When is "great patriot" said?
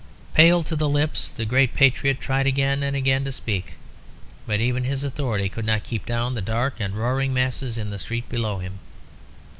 1.45-2.19